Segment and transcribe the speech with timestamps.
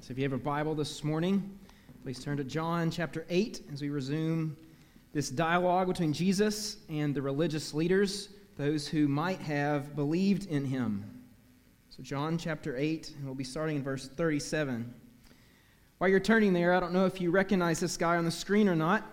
[0.00, 1.58] So if you have a Bible this morning,
[2.02, 4.56] please turn to John chapter 8 as we resume
[5.12, 11.04] this dialogue between Jesus and the religious leaders, those who might have believed in him.
[11.90, 14.94] So, John chapter 8, and we'll be starting in verse 37.
[15.98, 18.68] While you're turning there, I don't know if you recognize this guy on the screen
[18.68, 19.04] or not,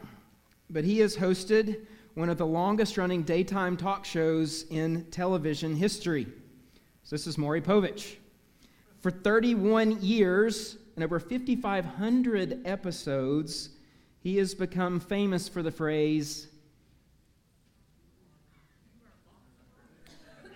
[0.70, 6.28] but he has hosted one of the longest running daytime talk shows in television history.
[7.04, 8.18] So, this is Maury Povich.
[9.04, 13.68] For 31 years and over 5,500 episodes,
[14.22, 16.48] he has become famous for the phrase,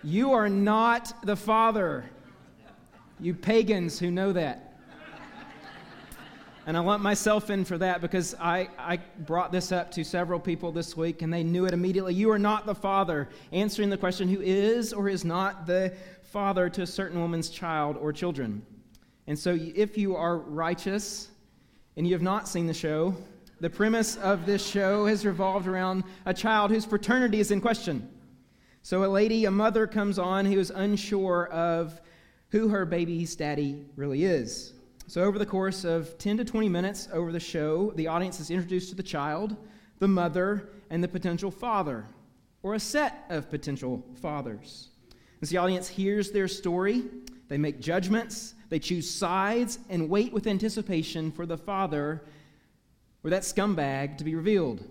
[0.02, 2.08] You are not the Father.
[3.20, 4.68] You pagans who know that.
[6.64, 10.38] And I lump myself in for that because I, I brought this up to several
[10.38, 12.14] people this week and they knew it immediately.
[12.14, 13.28] You are not the Father.
[13.52, 15.94] Answering the question, who is or is not the
[16.28, 18.62] father to a certain woman's child or children.
[19.26, 21.28] And so, if you are righteous
[21.96, 23.14] and you have not seen the show,
[23.60, 28.08] the premise of this show has revolved around a child whose paternity is in question.
[28.82, 32.00] So, a lady, a mother, comes on who is unsure of
[32.50, 34.72] who her baby's daddy really is.
[35.06, 38.50] So, over the course of 10 to 20 minutes over the show, the audience is
[38.50, 39.56] introduced to the child,
[39.98, 42.04] the mother, and the potential father,
[42.62, 44.90] or a set of potential fathers.
[45.40, 47.04] As the audience hears their story,
[47.48, 52.22] they make judgments, they choose sides, and wait with anticipation for the father
[53.24, 54.82] or that scumbag to be revealed.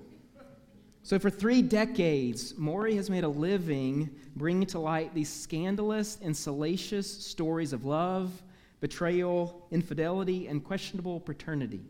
[1.04, 6.36] So, for three decades, Maury has made a living bringing to light these scandalous and
[6.36, 8.44] salacious stories of love,
[8.82, 11.82] betrayal, infidelity, and questionable paternity.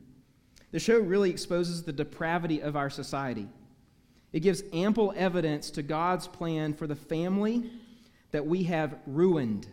[0.71, 3.47] The show really exposes the depravity of our society.
[4.33, 7.71] It gives ample evidence to God's plan for the family
[8.31, 9.67] that we have ruined.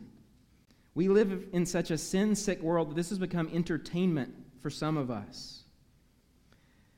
[0.94, 4.96] We live in such a sin sick world that this has become entertainment for some
[4.96, 5.64] of us.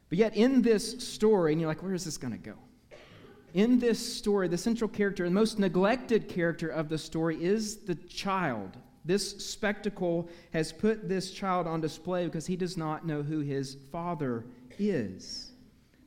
[0.09, 2.55] But yet, in this story, and you're like, where is this going to go?
[3.55, 7.95] In this story, the central character, the most neglected character of the story is the
[7.95, 8.77] child.
[9.05, 13.79] This spectacle has put this child on display because he does not know who his
[13.91, 14.45] father
[14.79, 15.53] is.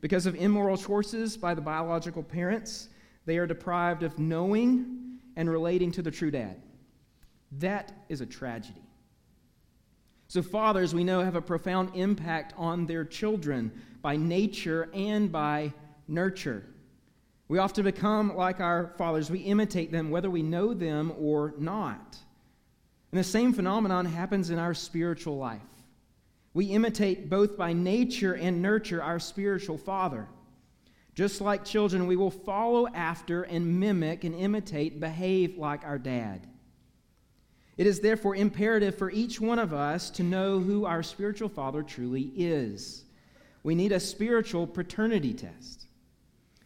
[0.01, 2.89] Because of immoral choices by the biological parents,
[3.25, 4.98] they are deprived of knowing
[5.35, 6.61] and relating to the true dad.
[7.59, 8.81] That is a tragedy.
[10.27, 15.73] So, fathers, we know, have a profound impact on their children by nature and by
[16.07, 16.63] nurture.
[17.47, 19.31] We often become like our fathers.
[19.31, 22.17] We imitate them whether we know them or not.
[23.11, 25.61] And the same phenomenon happens in our spiritual life.
[26.53, 30.27] We imitate both by nature and nurture our spiritual father.
[31.19, 36.47] Just like children, we will follow after and mimic and imitate, behave like our dad.
[37.75, 41.83] It is therefore imperative for each one of us to know who our spiritual father
[41.83, 43.03] truly is.
[43.63, 45.87] We need a spiritual paternity test.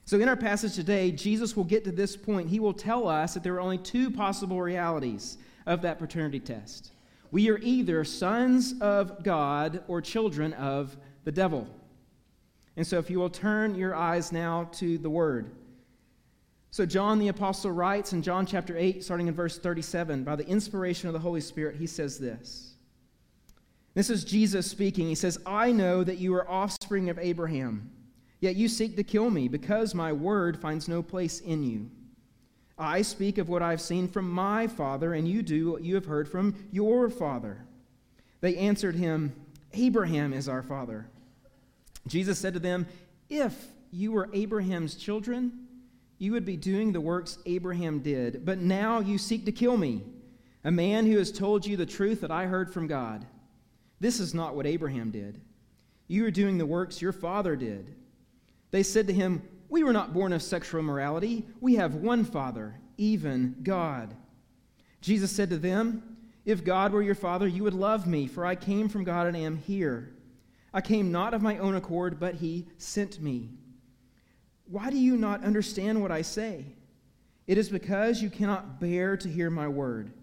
[0.05, 2.47] So, in our passage today, Jesus will get to this point.
[2.47, 6.91] He will tell us that there are only two possible realities of that paternity test.
[7.31, 11.67] We are either sons of God or children of the devil.
[12.75, 15.51] And so, if you will turn your eyes now to the Word.
[16.71, 20.47] So, John the Apostle writes in John chapter 8, starting in verse 37, by the
[20.47, 22.73] inspiration of the Holy Spirit, he says this.
[23.93, 25.07] This is Jesus speaking.
[25.07, 27.91] He says, I know that you are offspring of Abraham,
[28.39, 31.91] yet you seek to kill me, because my word finds no place in you.
[32.75, 35.93] I speak of what I have seen from my father, and you do what you
[35.93, 37.65] have heard from your father.
[38.41, 39.33] They answered him,
[39.73, 41.07] Abraham is our father.
[42.07, 42.87] Jesus said to them,
[43.29, 43.55] If
[43.91, 45.67] you were Abraham's children,
[46.17, 48.45] you would be doing the works Abraham did.
[48.45, 50.03] But now you seek to kill me,
[50.63, 53.25] a man who has told you the truth that I heard from God.
[53.99, 55.39] This is not what Abraham did.
[56.07, 57.95] You are doing the works your father did.
[58.71, 61.45] They said to him, We were not born of sexual immorality.
[61.61, 64.13] We have one Father, even God.
[65.01, 68.55] Jesus said to them, If God were your Father, you would love me, for I
[68.55, 70.13] came from God and am here.
[70.73, 73.49] I came not of my own accord, but he sent me.
[74.65, 76.65] Why do you not understand what I say?
[77.45, 80.13] It is because you cannot bear to hear my word.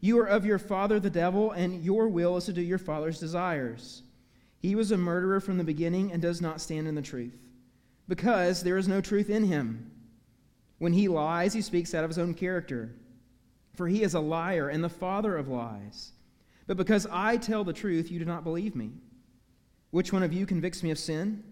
[0.00, 3.18] You are of your father the devil, and your will is to do your father's
[3.18, 4.02] desires.
[4.58, 7.38] He was a murderer from the beginning and does not stand in the truth,
[8.06, 9.90] because there is no truth in him.
[10.78, 12.94] When he lies, he speaks out of his own character,
[13.74, 16.12] for he is a liar and the father of lies.
[16.66, 18.90] But because I tell the truth, you do not believe me.
[19.94, 21.44] Which one of you convicts me of sin?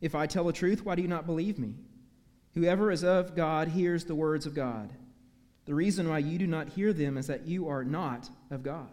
[0.00, 1.76] If I tell the truth, why do you not believe me?
[2.54, 4.92] Whoever is of God hears the words of God.
[5.64, 8.90] The reason why you do not hear them is that you are not of God.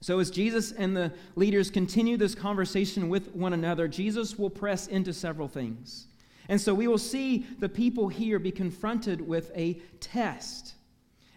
[0.00, 4.88] So, as Jesus and the leaders continue this conversation with one another, Jesus will press
[4.88, 6.08] into several things.
[6.48, 10.74] And so we will see the people here be confronted with a test.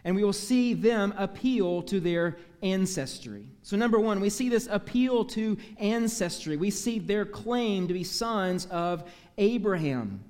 [0.06, 3.48] And we will see them appeal to their ancestry.
[3.64, 6.56] So, number one, we see this appeal to ancestry.
[6.56, 9.04] We see their claim to be sons of
[9.38, 10.24] Abraham.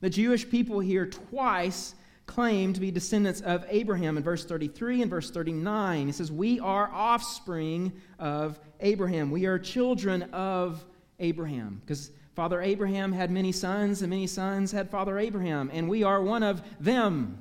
[0.00, 1.94] The Jewish people here twice
[2.26, 6.06] claim to be descendants of Abraham in verse 33 and verse 39.
[6.06, 9.30] He says, We are offspring of Abraham.
[9.30, 10.84] We are children of
[11.18, 11.82] Abraham.
[11.84, 16.22] Because Father Abraham had many sons, and many sons had Father Abraham, and we are
[16.22, 17.38] one of them.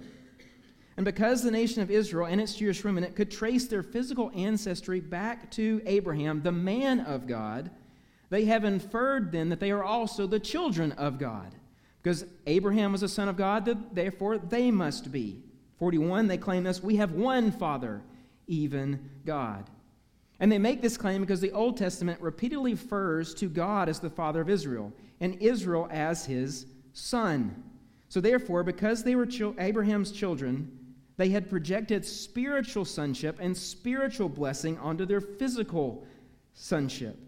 [1.00, 5.00] And because the nation of Israel and its Jewish remnant could trace their physical ancestry
[5.00, 7.72] back to Abraham, the man of God,
[8.30, 11.56] they have inferred then that they are also the children of God.
[12.04, 15.42] Because Abraham was a son of God, therefore they must be.
[15.78, 18.02] 41, they claim this we have one Father,
[18.48, 19.70] even God.
[20.42, 24.10] And they make this claim because the Old Testament repeatedly refers to God as the
[24.10, 24.92] Father of Israel
[25.22, 27.64] and Israel as his son.
[28.10, 29.30] So, therefore, because they were
[29.60, 30.76] Abraham's children,
[31.20, 36.08] they had projected spiritual sonship and spiritual blessing onto their physical
[36.54, 37.20] sonship.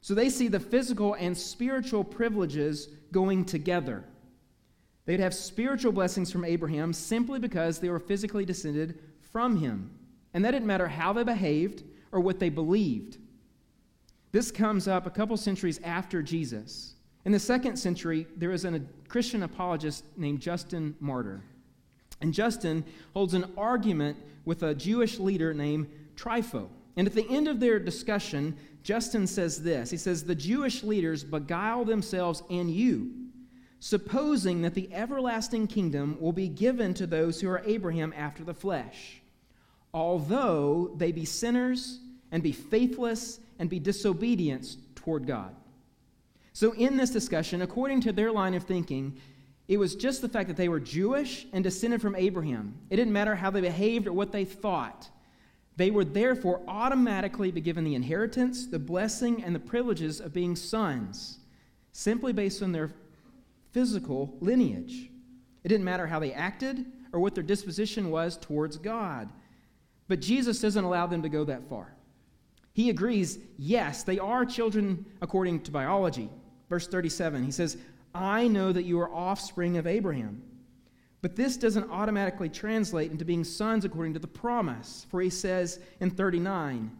[0.00, 4.04] So they see the physical and spiritual privileges going together.
[5.04, 9.90] They'd have spiritual blessings from Abraham simply because they were physically descended from him.
[10.32, 13.18] And that didn't matter how they behaved or what they believed.
[14.32, 16.94] This comes up a couple centuries after Jesus.
[17.26, 21.42] In the second century, there was a Christian apologist named Justin Martyr.
[22.24, 24.16] And Justin holds an argument
[24.46, 26.68] with a Jewish leader named Trypho.
[26.96, 31.22] And at the end of their discussion, Justin says this He says, The Jewish leaders
[31.22, 33.12] beguile themselves and you,
[33.78, 38.54] supposing that the everlasting kingdom will be given to those who are Abraham after the
[38.54, 39.20] flesh,
[39.92, 42.00] although they be sinners
[42.32, 45.54] and be faithless and be disobedient toward God.
[46.54, 49.20] So, in this discussion, according to their line of thinking,
[49.66, 52.74] it was just the fact that they were Jewish and descended from Abraham.
[52.90, 55.08] It didn't matter how they behaved or what they thought.
[55.76, 60.54] They were therefore automatically be given the inheritance, the blessing, and the privileges of being
[60.54, 61.38] sons,
[61.92, 62.92] simply based on their
[63.72, 65.10] physical lineage.
[65.64, 69.30] It didn't matter how they acted or what their disposition was towards God.
[70.08, 71.94] But Jesus doesn't allow them to go that far.
[72.74, 76.28] He agrees, yes, they are children according to biology.
[76.68, 77.78] Verse 37, he says,
[78.14, 80.42] I know that you are offspring of Abraham.
[81.20, 85.06] But this doesn't automatically translate into being sons according to the promise.
[85.10, 86.90] For he says in 39,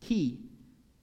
[0.00, 0.38] key,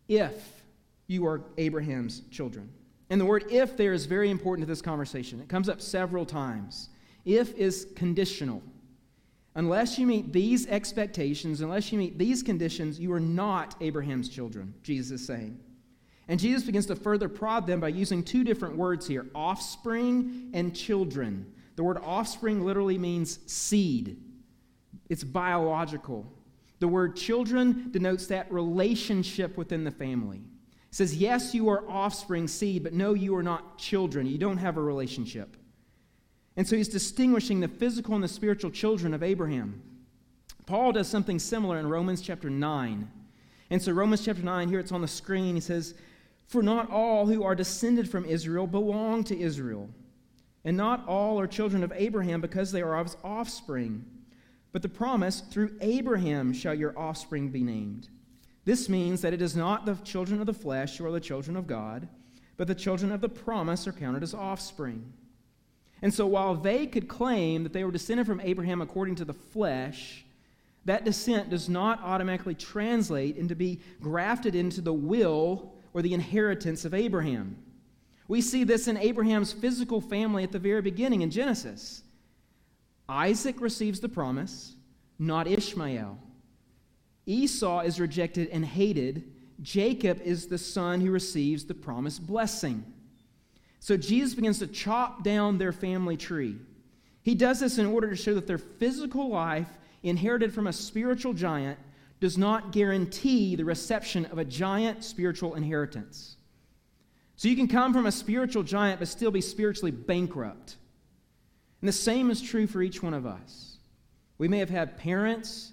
[0.07, 0.63] if
[1.07, 2.69] you are Abraham's children.
[3.09, 5.39] And the word if there is very important to this conversation.
[5.41, 6.89] It comes up several times.
[7.25, 8.61] If is conditional.
[9.55, 14.75] Unless you meet these expectations, unless you meet these conditions, you are not Abraham's children,
[14.83, 15.59] Jesus is saying.
[16.29, 20.75] And Jesus begins to further prod them by using two different words here offspring and
[20.75, 21.51] children.
[21.75, 24.21] The word offspring literally means seed,
[25.09, 26.31] it's biological.
[26.79, 30.37] The word children denotes that relationship within the family.
[30.37, 34.25] It says, Yes, you are offspring, seed, but no, you are not children.
[34.25, 35.57] You don't have a relationship.
[36.55, 39.81] And so he's distinguishing the physical and the spiritual children of Abraham.
[40.67, 43.11] Paul does something similar in Romans chapter 9.
[43.71, 45.95] And so, Romans chapter 9, here it's on the screen, he says,
[46.49, 49.87] For not all who are descended from Israel belong to Israel.
[50.65, 54.03] And not all are children of Abraham because they are of his offspring.
[54.71, 58.09] But the promise, through Abraham shall your offspring be named.
[58.65, 61.55] This means that it is not the children of the flesh who are the children
[61.55, 62.07] of God,
[62.57, 65.13] but the children of the promise are counted as offspring.
[66.01, 69.33] And so while they could claim that they were descended from Abraham according to the
[69.33, 70.25] flesh,
[70.85, 76.85] that descent does not automatically translate into be grafted into the will or the inheritance
[76.85, 77.57] of Abraham.
[78.27, 82.03] We see this in Abraham's physical family at the very beginning in Genesis.
[83.07, 84.75] Isaac receives the promise,
[85.17, 86.19] not Ishmael.
[87.25, 89.31] Esau is rejected and hated.
[89.61, 92.83] Jacob is the son who receives the promised blessing.
[93.79, 96.57] So Jesus begins to chop down their family tree.
[97.23, 99.67] He does this in order to show that their physical life,
[100.03, 101.77] inherited from a spiritual giant,
[102.19, 106.35] does not guarantee the reception of a giant spiritual inheritance.
[107.35, 110.75] So you can come from a spiritual giant but still be spiritually bankrupt.
[111.81, 113.77] And the same is true for each one of us.
[114.37, 115.71] We may have had parents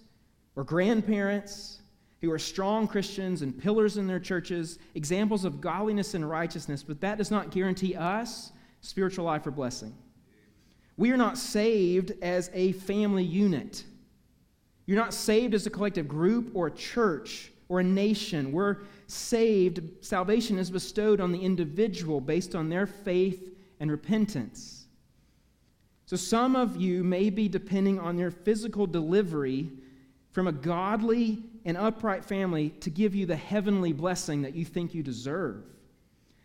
[0.54, 1.80] or grandparents
[2.20, 7.00] who are strong Christians and pillars in their churches, examples of godliness and righteousness, but
[7.00, 9.94] that does not guarantee us spiritual life or blessing.
[10.96, 13.84] We are not saved as a family unit.
[14.86, 18.52] You're not saved as a collective group or a church or a nation.
[18.52, 18.78] We're
[19.08, 24.86] saved, salvation is bestowed on the individual based on their faith and repentance.
[26.06, 29.68] So some of you may be depending on your physical delivery
[30.30, 34.94] from a godly and upright family to give you the heavenly blessing that you think
[34.94, 35.64] you deserve.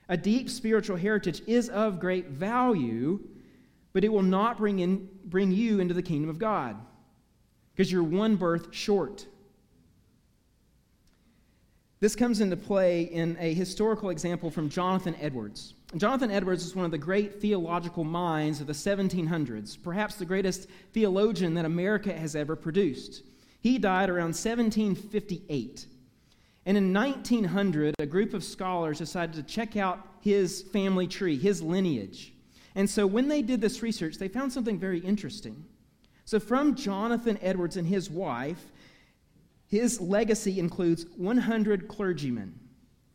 [0.09, 3.19] A deep spiritual heritage is of great value,
[3.93, 6.75] but it will not bring, in, bring you into the kingdom of God
[7.81, 9.25] because you're one birth short.
[11.99, 15.73] This comes into play in a historical example from Jonathan Edwards.
[15.97, 20.69] Jonathan Edwards is one of the great theological minds of the 1700s, perhaps the greatest
[20.93, 23.23] theologian that America has ever produced.
[23.61, 25.87] He died around 1758.
[26.67, 31.63] And in 1900, a group of scholars decided to check out his family tree, his
[31.63, 32.31] lineage.
[32.75, 35.65] And so when they did this research, they found something very interesting.
[36.25, 38.71] So, from Jonathan Edwards and his wife,
[39.67, 42.59] his legacy includes 100 clergymen,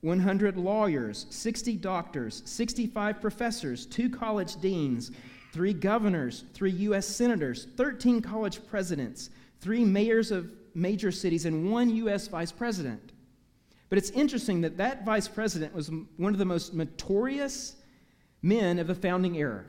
[0.00, 5.10] 100 lawyers, 60 doctors, 65 professors, two college deans,
[5.52, 7.06] three governors, three U.S.
[7.06, 12.28] senators, 13 college presidents, three mayors of major cities, and one U.S.
[12.28, 13.12] vice president.
[13.88, 17.76] But it's interesting that that vice president was one of the most notorious
[18.42, 19.64] men of the founding era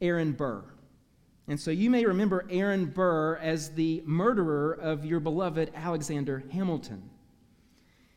[0.00, 0.64] Aaron Burr.
[1.48, 7.08] And so you may remember Aaron Burr as the murderer of your beloved Alexander Hamilton.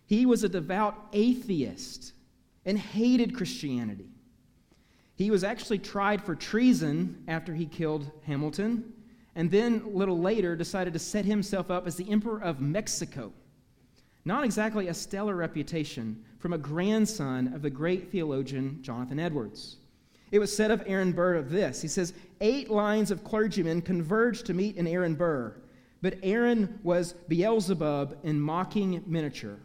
[0.05, 2.11] He was a devout atheist
[2.65, 4.09] and hated Christianity.
[5.15, 8.91] He was actually tried for treason after he killed Hamilton,
[9.35, 13.31] and then a little later decided to set himself up as the Emperor of Mexico.
[14.25, 19.77] Not exactly a stellar reputation from a grandson of the great theologian Jonathan Edwards.
[20.31, 21.81] It was said of Aaron Burr of this.
[21.81, 25.55] He says, Eight lines of clergymen converged to meet in Aaron Burr,
[26.01, 29.59] but Aaron was Beelzebub in mocking miniature.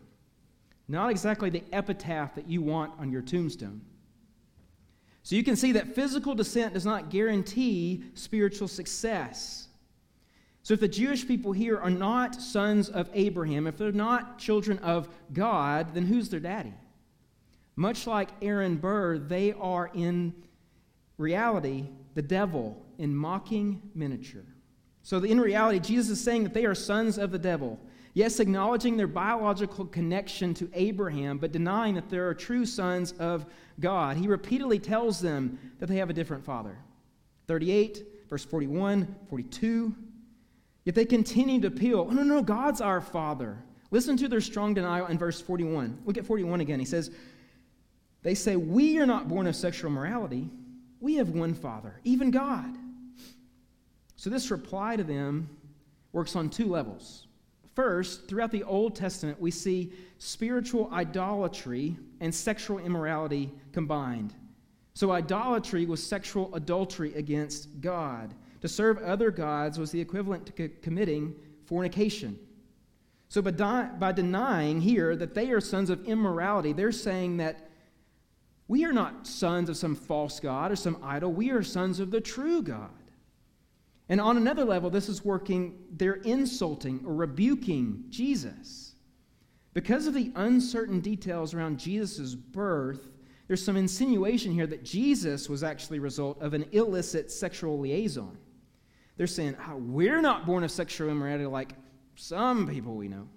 [0.89, 3.81] Not exactly the epitaph that you want on your tombstone.
[5.23, 9.67] So you can see that physical descent does not guarantee spiritual success.
[10.63, 14.79] So if the Jewish people here are not sons of Abraham, if they're not children
[14.79, 16.75] of God, then who's their daddy?
[17.75, 20.35] Much like Aaron Burr, they are in
[21.19, 24.45] reality, the devil in mocking miniature.
[25.03, 27.79] So, in reality, Jesus is saying that they are sons of the devil.
[28.15, 33.47] Yes, acknowledging their biological connection to Abraham, but denying that they are true sons of
[33.79, 34.17] God.
[34.17, 36.77] He repeatedly tells them that they have a different father.
[37.47, 39.95] 38, verse 41, 42.
[40.85, 42.07] Yet they continue to appeal.
[42.09, 43.63] Oh, no, no, God's our father.
[43.91, 46.03] Listen to their strong denial in verse 41.
[46.05, 46.81] Look at 41 again.
[46.81, 47.11] He says,
[48.23, 50.51] They say, We are not born of sexual morality
[51.01, 52.75] we have one Father, even God.
[54.17, 55.49] So, this reply to them
[56.13, 57.27] works on two levels.
[57.75, 64.33] First, throughout the Old Testament, we see spiritual idolatry and sexual immorality combined.
[64.95, 68.33] So, idolatry was sexual adultery against God.
[68.63, 71.35] To serve other gods was the equivalent to committing
[71.67, 72.39] fornication.
[73.29, 77.69] So, by, di- by denying here that they are sons of immorality, they're saying that
[78.69, 81.33] we are not sons of some false God or some idol.
[81.33, 82.91] We are sons of the true God.
[84.09, 88.95] And on another level, this is working, they're insulting or rebuking Jesus.
[89.75, 93.09] Because of the uncertain details around Jesus' birth,
[93.47, 98.37] there's some insinuation here that Jesus was actually a result of an illicit sexual liaison.
[99.17, 101.75] They're saying, oh, we're not born of sexual immorality like
[102.17, 103.29] some people we know.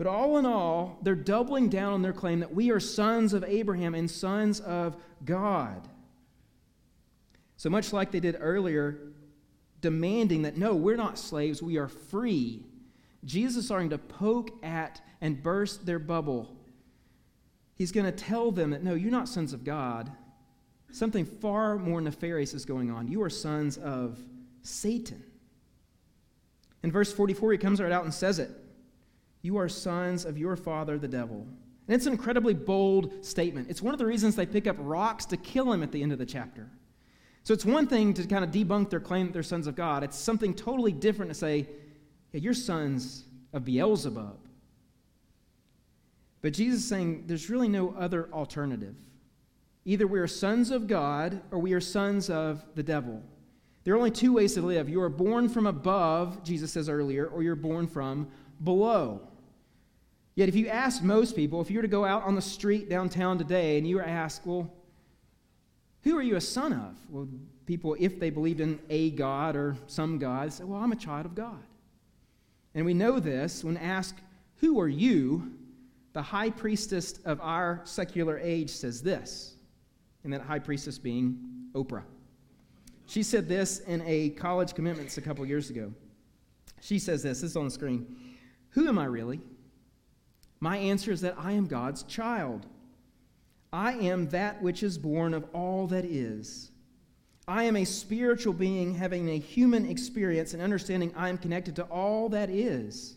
[0.00, 3.44] But all in all, they're doubling down on their claim that we are sons of
[3.44, 5.86] Abraham and sons of God.
[7.58, 8.96] So much like they did earlier,
[9.82, 12.64] demanding that no, we're not slaves, we are free.
[13.26, 16.56] Jesus is starting to poke at and burst their bubble.
[17.74, 20.10] He's going to tell them that no, you're not sons of God.
[20.90, 23.06] Something far more nefarious is going on.
[23.06, 24.18] You are sons of
[24.62, 25.22] Satan.
[26.82, 28.50] In verse 44, he comes right out and says it.
[29.42, 31.46] You are sons of your father, the devil.
[31.86, 33.68] And it's an incredibly bold statement.
[33.68, 36.12] It's one of the reasons they pick up rocks to kill him at the end
[36.12, 36.68] of the chapter.
[37.42, 40.04] So it's one thing to kind of debunk their claim that they're sons of God,
[40.04, 41.66] it's something totally different to say,
[42.32, 44.38] yeah, you're sons of Beelzebub.
[46.42, 48.94] But Jesus is saying there's really no other alternative.
[49.84, 53.22] Either we are sons of God or we are sons of the devil.
[53.84, 54.88] There are only two ways to live.
[54.88, 58.28] You are born from above, Jesus says earlier, or you're born from
[58.62, 59.22] below.
[60.40, 62.88] Yet, if you ask most people, if you were to go out on the street
[62.88, 64.72] downtown today and you were asked, well,
[66.02, 66.96] who are you a son of?
[67.10, 67.28] Well,
[67.66, 71.26] people, if they believed in a God or some God, say, well, I'm a child
[71.26, 71.62] of God.
[72.74, 74.14] And we know this when asked,
[74.60, 75.52] Who are you?
[76.14, 79.56] The high priestess of our secular age says this,
[80.24, 81.38] and that high priestess being
[81.74, 82.04] Oprah.
[83.04, 85.92] She said this in a college commitments a couple years ago.
[86.80, 88.16] She says this, this is on the screen.
[88.70, 89.42] Who am I really?
[90.60, 92.66] My answer is that I am God's child.
[93.72, 96.70] I am that which is born of all that is.
[97.48, 101.84] I am a spiritual being having a human experience and understanding I am connected to
[101.84, 103.16] all that is.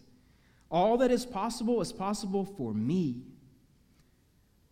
[0.71, 3.23] All that is possible is possible for me.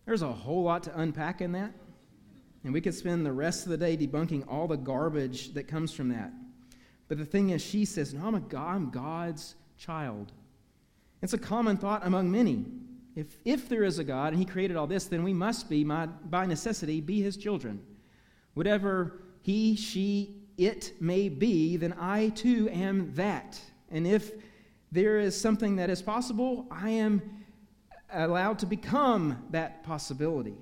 [0.04, 1.72] There's a whole lot to unpack in that.
[2.64, 5.92] And we could spend the rest of the day debunking all the garbage that comes
[5.92, 6.32] from that.
[7.08, 10.32] But the thing is, she says, No, I'm, a God, I'm God's child.
[11.22, 12.66] It's a common thought among many.
[13.14, 15.84] If, if there is a God and He created all this, then we must be,
[15.84, 17.80] my, by necessity, be His children.
[18.54, 23.60] Whatever He, she, it may be, then I too am that.
[23.90, 24.32] And if
[24.90, 27.22] there is something that is possible, I am
[28.12, 30.56] allowed to become that possibility.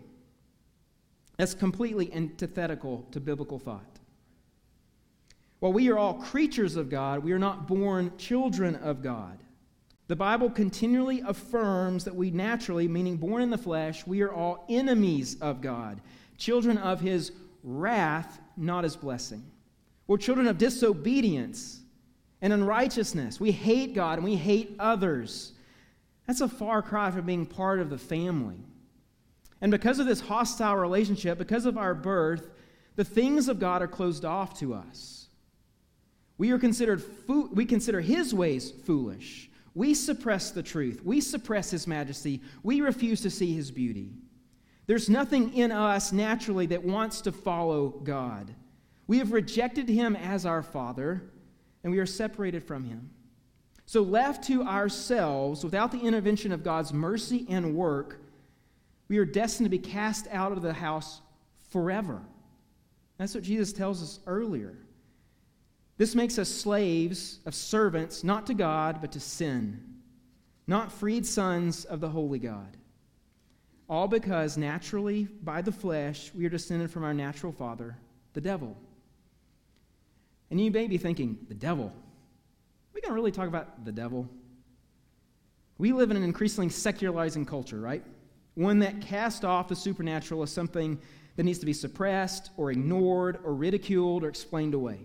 [1.37, 3.99] That's completely antithetical to biblical thought.
[5.61, 9.39] While we are all creatures of God, we are not born children of God.
[10.11, 14.65] The Bible continually affirms that we naturally, meaning born in the flesh, we are all
[14.69, 16.01] enemies of God,
[16.37, 17.31] children of his
[17.63, 19.45] wrath, not his blessing.
[20.09, 21.83] We're children of disobedience
[22.43, 23.39] and unrighteousness.
[23.39, 25.53] We hate God and we hate others.
[26.27, 28.59] That's a far cry from being part of the family.
[29.61, 32.51] And because of this hostile relationship, because of our birth,
[32.97, 35.29] the things of God are closed off to us.
[36.37, 39.47] We are considered fo- we consider his ways foolish.
[39.81, 41.01] We suppress the truth.
[41.03, 42.43] We suppress His majesty.
[42.63, 44.13] We refuse to see His beauty.
[44.85, 48.55] There's nothing in us naturally that wants to follow God.
[49.07, 51.23] We have rejected Him as our Father,
[51.83, 53.09] and we are separated from Him.
[53.87, 58.21] So, left to ourselves, without the intervention of God's mercy and work,
[59.09, 61.23] we are destined to be cast out of the house
[61.71, 62.21] forever.
[63.17, 64.77] That's what Jesus tells us earlier.
[66.01, 69.85] This makes us slaves of servants, not to God, but to sin,
[70.67, 72.79] not freed sons of the holy God.
[73.87, 77.99] All because naturally, by the flesh, we are descended from our natural father,
[78.33, 78.79] the devil.
[80.51, 81.89] And you may be thinking, the devil?
[81.89, 84.27] Are we going to really talk about the devil?
[85.77, 88.03] We live in an increasingly secularizing culture, right?
[88.55, 90.99] One that casts off the supernatural as something
[91.37, 95.01] that needs to be suppressed or ignored or ridiculed or explained away.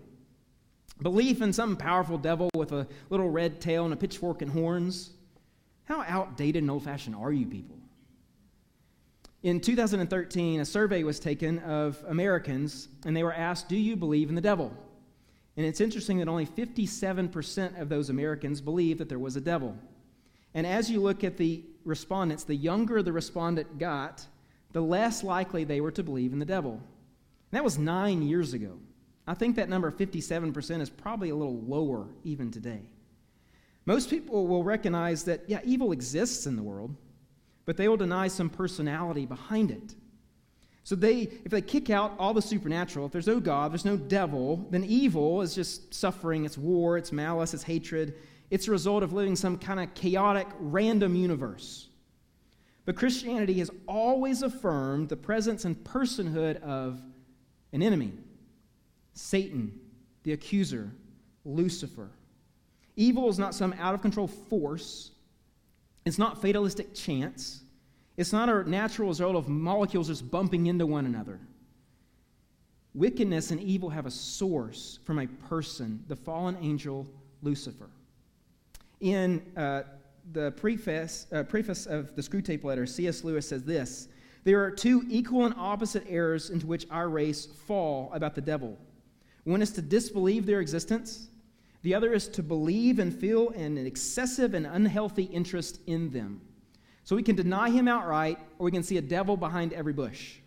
[1.02, 5.10] Belief in some powerful devil with a little red tail and a pitchfork and horns.
[5.84, 7.76] How outdated and old fashioned are you people?
[9.42, 14.28] In 2013, a survey was taken of Americans, and they were asked, Do you believe
[14.28, 14.72] in the devil?
[15.56, 19.76] And it's interesting that only 57% of those Americans believed that there was a devil.
[20.54, 24.26] And as you look at the respondents, the younger the respondent got,
[24.72, 26.72] the less likely they were to believe in the devil.
[26.72, 26.82] And
[27.52, 28.78] that was nine years ago.
[29.26, 32.82] I think that number 57% is probably a little lower even today.
[33.84, 36.94] Most people will recognize that, yeah, evil exists in the world,
[37.64, 39.94] but they will deny some personality behind it.
[40.84, 43.96] So they, if they kick out all the supernatural, if there's no God, there's no
[43.96, 48.14] devil, then evil is just suffering, it's war, it's malice, it's hatred.
[48.50, 51.88] It's a result of living some kind of chaotic, random universe.
[52.84, 57.02] But Christianity has always affirmed the presence and personhood of
[57.72, 58.12] an enemy.
[59.16, 59.72] Satan,
[60.22, 60.92] the accuser,
[61.44, 62.10] Lucifer.
[62.96, 65.10] Evil is not some out of control force,
[66.04, 67.62] it's not fatalistic chance,
[68.16, 71.40] it's not a natural result of molecules just bumping into one another.
[72.94, 77.06] Wickedness and evil have a source from a person, the fallen angel
[77.42, 77.90] Lucifer.
[79.00, 79.82] In uh,
[80.32, 83.24] the preface, uh, preface of the Screwtape Letter, C.S.
[83.24, 84.08] Lewis says this
[84.44, 88.78] There are two equal and opposite errors into which our race fall about the devil.
[89.46, 91.28] One is to disbelieve their existence,
[91.82, 96.40] the other is to believe and feel an excessive and unhealthy interest in them.
[97.04, 100.38] So we can deny him outright, or we can see a devil behind every bush.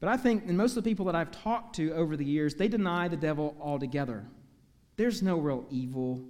[0.00, 2.54] But I think, and most of the people that I've talked to over the years,
[2.54, 4.24] they deny the devil altogether.
[4.96, 6.24] There's no real evil,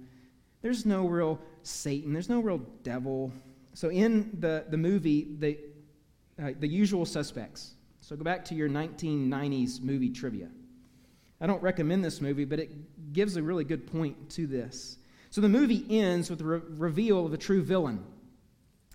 [0.61, 3.31] there's no real Satan, there's no real devil.
[3.75, 5.57] So in the, the movie, the,
[6.37, 7.75] uh, the usual suspects.
[8.01, 10.49] So go back to your 1990s movie trivia.
[11.41, 14.97] I don't recommend this movie, but it gives a really good point to this.
[15.29, 18.03] So the movie ends with the re- reveal of the true villain.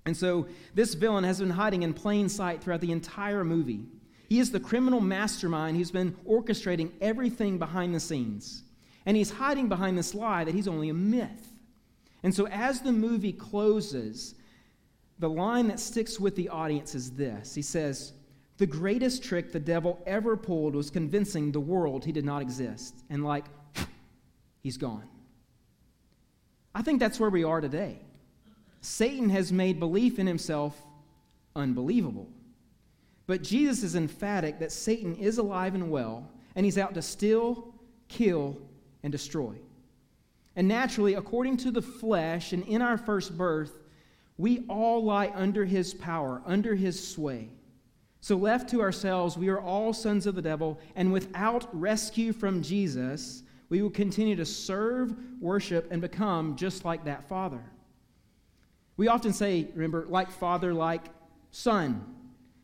[0.06, 3.84] And so this villain has been hiding in plain sight throughout the entire movie.
[4.28, 8.62] He is the criminal mastermind who's been orchestrating everything behind the scenes.
[9.04, 11.52] And he's hiding behind this lie that he's only a myth.
[12.22, 14.34] And so, as the movie closes,
[15.18, 18.12] the line that sticks with the audience is this He says,
[18.60, 22.94] The greatest trick the devil ever pulled was convincing the world he did not exist.
[23.08, 23.46] And, like,
[24.62, 25.04] he's gone.
[26.74, 28.00] I think that's where we are today.
[28.82, 30.76] Satan has made belief in himself
[31.56, 32.28] unbelievable.
[33.26, 37.72] But Jesus is emphatic that Satan is alive and well, and he's out to steal,
[38.08, 38.58] kill,
[39.02, 39.54] and destroy.
[40.54, 43.72] And naturally, according to the flesh and in our first birth,
[44.36, 47.48] we all lie under his power, under his sway.
[48.20, 52.62] So, left to ourselves, we are all sons of the devil, and without rescue from
[52.62, 57.62] Jesus, we will continue to serve, worship, and become just like that Father.
[58.96, 61.04] We often say, remember, like Father, like
[61.50, 62.04] Son.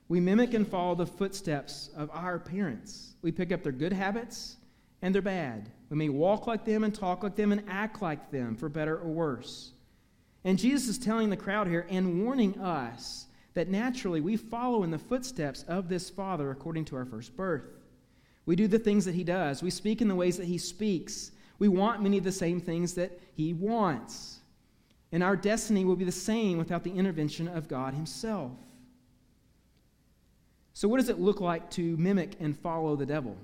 [0.08, 3.14] We mimic and follow the footsteps of our parents.
[3.22, 4.56] We pick up their good habits
[5.02, 5.70] and their bad.
[5.88, 8.98] We may walk like them and talk like them and act like them, for better
[8.98, 9.72] or worse.
[10.44, 14.90] And Jesus is telling the crowd here and warning us that naturally we follow in
[14.90, 17.64] the footsteps of this Father according to our first birth.
[18.44, 21.32] We do the things that He does, we speak in the ways that He speaks.
[21.58, 24.40] We want many of the same things that He wants.
[25.10, 28.52] And our destiny will be the same without the intervention of God Himself.
[30.74, 33.38] So, what does it look like to mimic and follow the devil?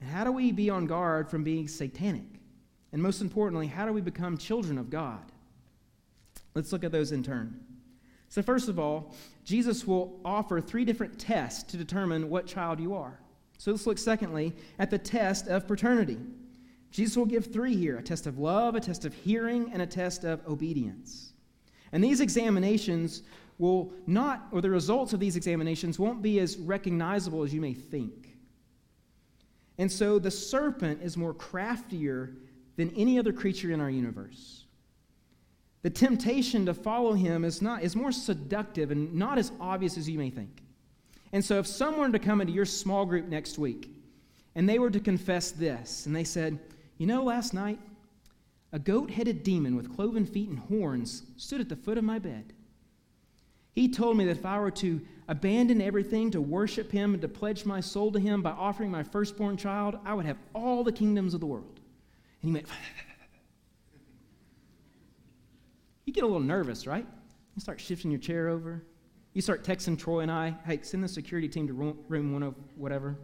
[0.00, 2.28] And how do we be on guard from being satanic?
[2.92, 5.24] And most importantly, how do we become children of God?
[6.54, 7.58] Let's look at those in turn.
[8.28, 12.94] So, first of all, Jesus will offer three different tests to determine what child you
[12.94, 13.20] are.
[13.58, 16.18] So, let's look, secondly, at the test of paternity.
[16.90, 19.86] Jesus will give three here a test of love, a test of hearing, and a
[19.86, 21.32] test of obedience.
[21.92, 23.22] And these examinations
[23.58, 27.74] will not, or the results of these examinations won't be as recognizable as you may
[27.74, 28.36] think.
[29.78, 32.34] And so the serpent is more craftier
[32.76, 34.65] than any other creature in our universe.
[35.86, 40.08] The temptation to follow him is, not, is more seductive and not as obvious as
[40.08, 40.64] you may think.
[41.32, 43.88] And so, if someone were to come into your small group next week
[44.56, 46.58] and they were to confess this, and they said,
[46.98, 47.78] You know, last night,
[48.72, 52.18] a goat headed demon with cloven feet and horns stood at the foot of my
[52.18, 52.52] bed.
[53.72, 57.28] He told me that if I were to abandon everything to worship him and to
[57.28, 60.90] pledge my soul to him by offering my firstborn child, I would have all the
[60.90, 61.78] kingdoms of the world.
[62.42, 62.66] And he went,
[66.06, 67.06] You get a little nervous, right?
[67.54, 68.82] You start shifting your chair over.
[69.34, 72.54] You start texting Troy and I, hey, send the security team to room, room 10,
[72.76, 73.18] whatever.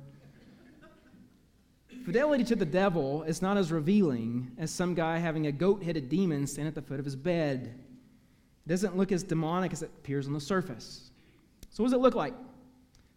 [2.04, 6.08] Fidelity to the devil is not as revealing as some guy having a goat headed
[6.08, 7.78] demon stand at the foot of his bed.
[8.66, 11.10] It doesn't look as demonic as it appears on the surface.
[11.70, 12.34] So, what does it look like?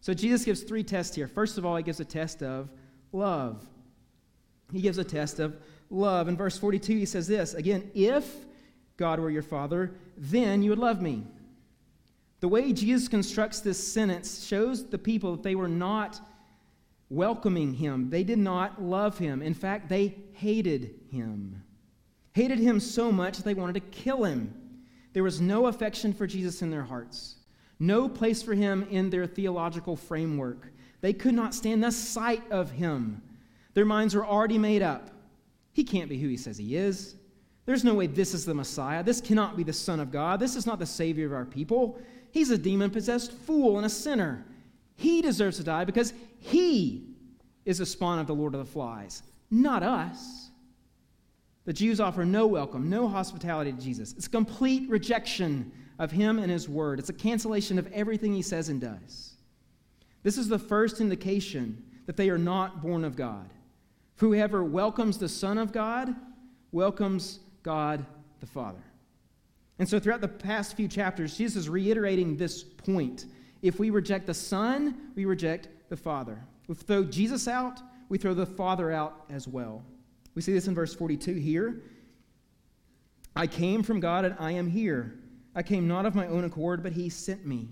[0.00, 1.26] So, Jesus gives three tests here.
[1.26, 2.70] First of all, he gives a test of
[3.12, 3.66] love.
[4.72, 5.56] He gives a test of
[5.90, 6.28] love.
[6.28, 8.24] In verse 42, he says this again, if
[8.96, 11.24] God were your father, then you would love me.
[12.40, 16.20] The way Jesus constructs this sentence shows the people that they were not
[17.08, 18.10] welcoming him.
[18.10, 19.42] They did not love him.
[19.42, 21.62] In fact, they hated him.
[22.32, 24.52] Hated him so much they wanted to kill him.
[25.12, 27.36] There was no affection for Jesus in their hearts,
[27.78, 30.72] no place for him in their theological framework.
[31.00, 33.22] They could not stand the sight of him.
[33.72, 35.10] Their minds were already made up.
[35.72, 37.16] He can't be who he says he is.
[37.66, 39.02] There's no way this is the Messiah.
[39.02, 40.38] This cannot be the Son of God.
[40.40, 41.98] This is not the Savior of our people.
[42.30, 44.44] He's a demon possessed fool and a sinner.
[44.94, 47.08] He deserves to die because he
[47.64, 50.50] is a spawn of the Lord of the Flies, not us.
[51.64, 54.12] The Jews offer no welcome, no hospitality to Jesus.
[54.12, 57.00] It's a complete rejection of him and his word.
[57.00, 59.34] It's a cancellation of everything he says and does.
[60.22, 63.50] This is the first indication that they are not born of God.
[64.16, 66.14] Whoever welcomes the Son of God
[66.70, 68.06] welcomes God
[68.38, 68.82] the Father.
[69.78, 73.26] And so, throughout the past few chapters, Jesus is reiterating this point.
[73.60, 76.38] If we reject the Son, we reject the Father.
[76.68, 79.82] We throw Jesus out, we throw the Father out as well.
[80.34, 81.82] We see this in verse 42 here.
[83.34, 85.18] I came from God and I am here.
[85.54, 87.68] I came not of my own accord, but he sent me.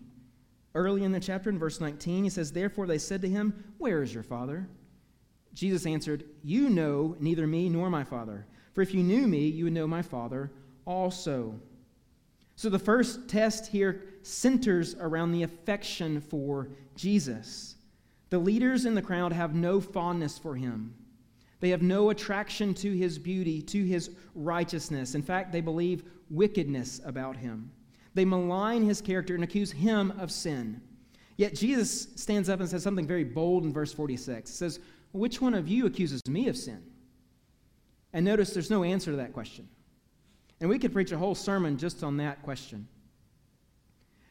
[0.75, 4.03] Early in the chapter, in verse 19, he says, Therefore they said to him, Where
[4.03, 4.69] is your father?
[5.53, 8.47] Jesus answered, You know neither me nor my father.
[8.75, 10.51] For if you knew me, you would know my father
[10.85, 11.55] also.
[12.57, 17.77] So the first test here centers around the affection for Jesus.
[18.31, 20.95] The leaders in the crowd have no fondness for him.
[21.61, 25.15] They have no attraction to his beauty, to his righteousness.
[25.15, 27.71] In fact, they believe wickedness about him.
[28.15, 30.81] They malign his character and accuse him of sin.
[31.37, 34.51] Yet Jesus stands up and says something very bold in verse 46.
[34.51, 34.81] He says,
[35.13, 36.83] Which one of you accuses me of sin?
[38.15, 39.69] And notice there's no answer to that question.
[40.61, 42.87] And we could preach a whole sermon just on that question.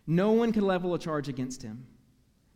[0.07, 1.85] No one can level a charge against him.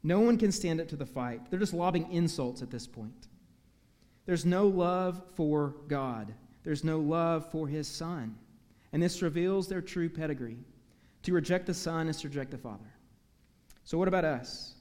[0.03, 1.51] No one can stand up to the fight.
[1.51, 3.27] They're just lobbing insults at this point.
[4.25, 8.35] There's no love for God, there's no love for his Son.
[8.93, 10.57] And this reveals their true pedigree.
[11.23, 12.93] To reject the Son is to reject the Father.
[13.83, 14.75] So, what about us?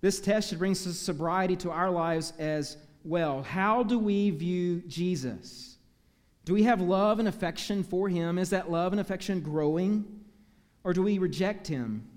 [0.00, 3.42] This test should bring sobriety to our lives as well.
[3.42, 5.76] How do we view Jesus?
[6.44, 8.38] Do we have love and affection for him?
[8.38, 10.04] Is that love and affection growing?
[10.84, 12.08] Or do we reject him,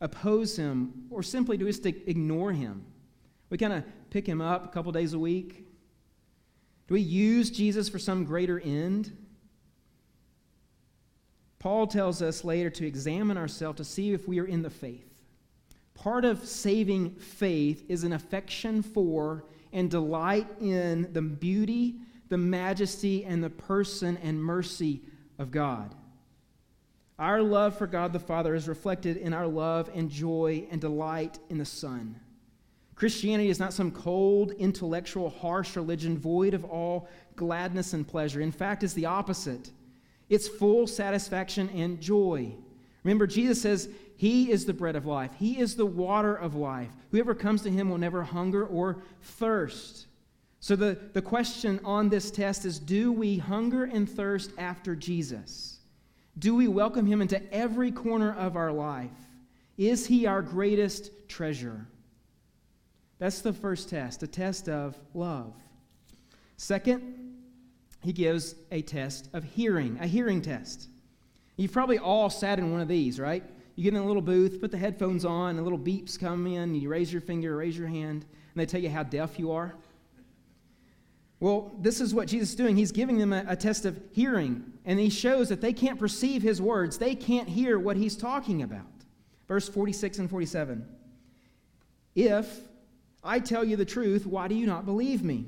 [0.00, 2.84] oppose him, or simply do we just ignore him?
[3.50, 5.66] We kind of pick him up a couple days a week.
[6.88, 9.16] Do we use Jesus for some greater end?
[11.58, 15.08] Paul tells us later to examine ourselves to see if we are in the faith.
[15.94, 21.96] Part of saving faith is an affection for and delight in the beauty,
[22.28, 25.02] the majesty, and the person and mercy
[25.38, 25.94] of God.
[27.18, 31.38] Our love for God the Father is reflected in our love and joy and delight
[31.50, 32.18] in the Son.
[32.94, 38.40] Christianity is not some cold, intellectual, harsh religion void of all gladness and pleasure.
[38.40, 39.70] In fact, it's the opposite.
[40.28, 42.54] It's full satisfaction and joy.
[43.04, 43.88] Remember, Jesus says,
[44.22, 46.90] He is the bread of life, He is the water of life.
[47.10, 50.06] Whoever comes to Him will never hunger or thirst.
[50.60, 55.80] So, the, the question on this test is do we hunger and thirst after Jesus?
[56.38, 59.10] Do we welcome Him into every corner of our life?
[59.76, 61.84] Is He our greatest treasure?
[63.18, 65.52] That's the first test, a test of love.
[66.56, 67.40] Second,
[68.04, 70.86] he gives a test of hearing, a hearing test.
[71.56, 73.42] You've probably all sat in one of these, right?
[73.74, 76.74] You get in a little booth, put the headphones on, and little beeps come in,
[76.74, 79.74] you raise your finger, raise your hand, and they tell you how deaf you are.
[81.40, 82.76] Well, this is what Jesus is doing.
[82.76, 86.40] He's giving them a, a, test of hearing, and he shows that they can't perceive
[86.40, 86.98] his words.
[86.98, 88.86] They can't hear what he's talking about.
[89.48, 90.86] Verse 46 and 47.
[92.14, 92.60] If
[93.24, 95.46] I tell you the truth, why do you not believe me?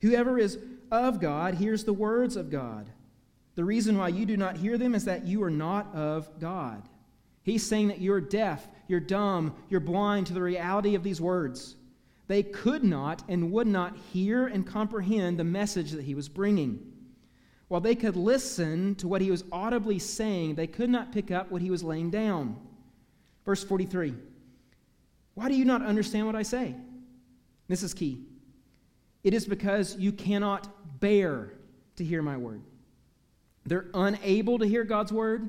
[0.00, 0.58] Whoever is
[0.92, 2.88] of God hears the words of God.
[3.56, 6.88] The reason why you do not hear them is that you are not of God.
[7.46, 11.76] He's saying that you're deaf, you're dumb, you're blind to the reality of these words.
[12.26, 16.92] They could not and would not hear and comprehend the message that he was bringing.
[17.68, 21.52] While they could listen to what he was audibly saying, they could not pick up
[21.52, 22.56] what he was laying down.
[23.44, 24.14] Verse 43
[25.34, 26.74] Why do you not understand what I say?
[27.68, 28.24] This is key.
[29.22, 31.52] It is because you cannot bear
[31.94, 32.62] to hear my word.
[33.64, 35.48] They're unable to hear God's word,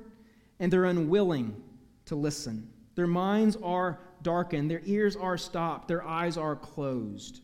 [0.60, 1.64] and they're unwilling
[2.08, 2.70] to listen.
[2.96, 7.42] Their minds are darkened, their ears are stopped, their eyes are closed.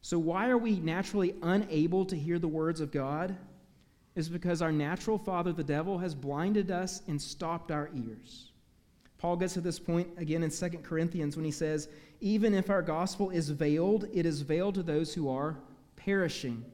[0.00, 3.36] So, why are we naturally unable to hear the words of God?
[4.14, 8.52] Is because our natural father, the devil, has blinded us and stopped our ears.
[9.18, 11.88] Paul gets to this point again in 2 Corinthians when he says,
[12.20, 15.58] Even if our gospel is veiled, it is veiled to those who are
[15.96, 16.64] perishing.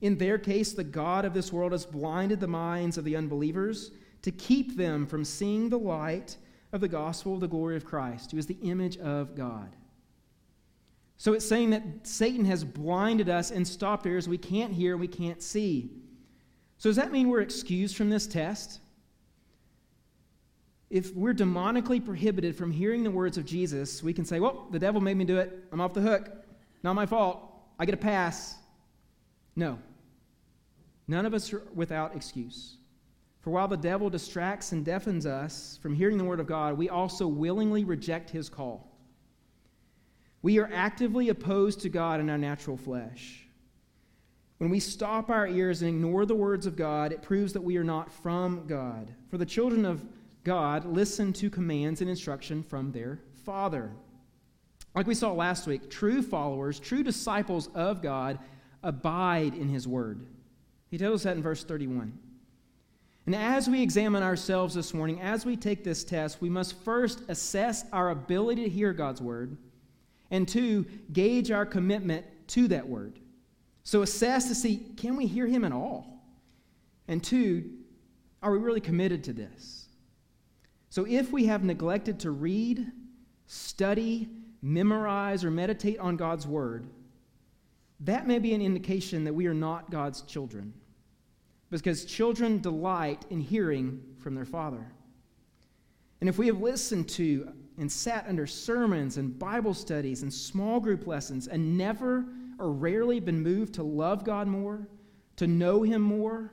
[0.00, 3.90] In their case, the God of this world has blinded the minds of the unbelievers
[4.26, 6.36] to keep them from seeing the light
[6.72, 9.74] of the gospel of the glory of Christ, who is the image of God.
[11.16, 14.28] So it's saying that Satan has blinded us and stopped ears.
[14.28, 15.90] We can't hear, we can't see.
[16.76, 18.80] So does that mean we're excused from this test?
[20.90, 24.78] if we're demonically prohibited from hearing the words of Jesus, we can say, well, the
[24.78, 25.64] devil made me do it.
[25.72, 26.30] I'm off the hook.
[26.82, 27.42] Not my fault.
[27.78, 28.56] I get a pass.
[29.56, 29.78] No.
[31.08, 32.76] None of us are without excuse.
[33.46, 36.88] For while the devil distracts and deafens us from hearing the word of God, we
[36.88, 38.90] also willingly reject his call.
[40.42, 43.46] We are actively opposed to God in our natural flesh.
[44.58, 47.76] When we stop our ears and ignore the words of God, it proves that we
[47.76, 49.14] are not from God.
[49.30, 50.04] For the children of
[50.42, 53.92] God listen to commands and instruction from their Father.
[54.92, 58.40] Like we saw last week, true followers, true disciples of God
[58.82, 60.26] abide in His Word.
[60.90, 62.25] He tells us that in verse 31.
[63.26, 67.22] And as we examine ourselves this morning, as we take this test, we must first
[67.28, 69.56] assess our ability to hear God's Word,
[70.30, 73.18] and two, gauge our commitment to that Word.
[73.82, 76.22] So assess to see can we hear Him at all?
[77.08, 77.70] And two,
[78.42, 79.88] are we really committed to this?
[80.88, 82.90] So if we have neglected to read,
[83.46, 84.28] study,
[84.62, 86.86] memorize, or meditate on God's Word,
[88.00, 90.72] that may be an indication that we are not God's children.
[91.70, 94.86] Because children delight in hearing from their Father.
[96.20, 100.80] And if we have listened to and sat under sermons and Bible studies and small
[100.80, 102.24] group lessons and never
[102.58, 104.88] or rarely been moved to love God more,
[105.36, 106.52] to know Him more,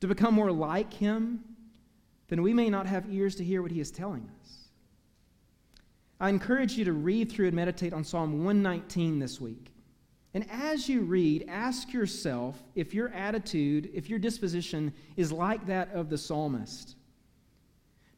[0.00, 1.42] to become more like Him,
[2.28, 4.68] then we may not have ears to hear what He is telling us.
[6.20, 9.72] I encourage you to read through and meditate on Psalm 119 this week.
[10.36, 15.90] And as you read, ask yourself if your attitude, if your disposition is like that
[15.94, 16.94] of the psalmist.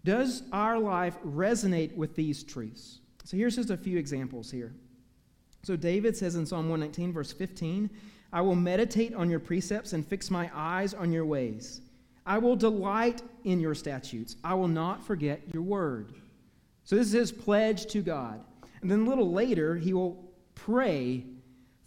[0.04, 2.98] Does our life resonate with these truths?
[3.22, 4.74] So here's just a few examples here.
[5.62, 7.88] So David says in Psalm 119, verse 15,
[8.32, 11.82] I will meditate on your precepts and fix my eyes on your ways.
[12.26, 14.34] I will delight in your statutes.
[14.42, 16.14] I will not forget your word.
[16.82, 18.40] So this is his pledge to God.
[18.82, 21.24] And then a little later, he will pray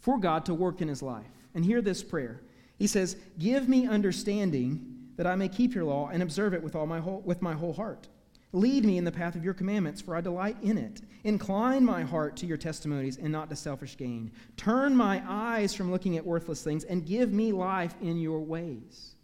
[0.02, 1.24] for God to work in his life.
[1.54, 2.42] And hear this prayer.
[2.78, 6.74] He says, Give me understanding that I may keep your law and observe it with,
[6.74, 8.08] all my whole, with my whole heart.
[8.52, 11.00] Lead me in the path of your commandments, for I delight in it.
[11.24, 14.30] Incline my heart to your testimonies and not to selfish gain.
[14.56, 19.14] Turn my eyes from looking at worthless things and give me life in your ways.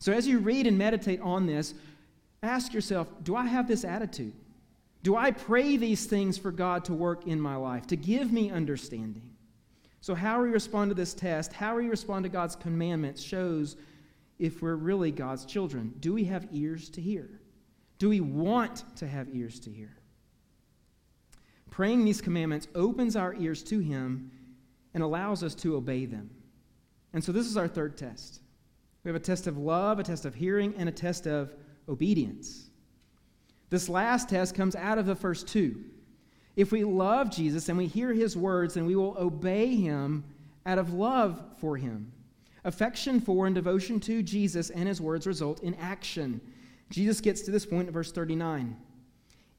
[0.00, 1.74] So, as you read and meditate on this,
[2.42, 4.32] ask yourself do I have this attitude?
[5.02, 8.50] Do I pray these things for God to work in my life, to give me
[8.50, 9.27] understanding?
[10.08, 13.76] So, how we respond to this test, how we respond to God's commandments, shows
[14.38, 15.92] if we're really God's children.
[16.00, 17.28] Do we have ears to hear?
[17.98, 19.98] Do we want to have ears to hear?
[21.68, 24.30] Praying these commandments opens our ears to Him
[24.94, 26.30] and allows us to obey them.
[27.12, 28.40] And so, this is our third test.
[29.04, 31.54] We have a test of love, a test of hearing, and a test of
[31.86, 32.70] obedience.
[33.68, 35.84] This last test comes out of the first two.
[36.58, 40.24] If we love Jesus and we hear his words, then we will obey him
[40.66, 42.10] out of love for him.
[42.64, 46.40] Affection for and devotion to Jesus and his words result in action.
[46.90, 48.76] Jesus gets to this point in verse 39.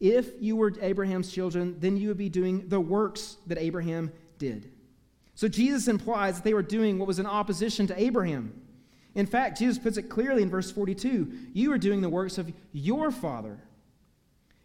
[0.02, 4.70] If you were Abraham's children, then you would be doing the works that Abraham did.
[5.36, 8.62] So Jesus implies that they were doing what was in opposition to Abraham.
[9.16, 12.52] In fact, Jesus puts it clearly in verse 42 You are doing the works of
[12.74, 13.58] your father.